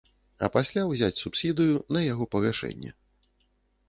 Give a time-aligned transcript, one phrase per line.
[0.45, 2.91] А пасля ўзяць субсідыю на яго пагашэнне.